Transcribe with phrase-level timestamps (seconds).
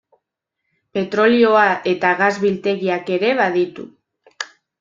[0.97, 3.87] Petrolioa eta gas biltegiak ere baditu.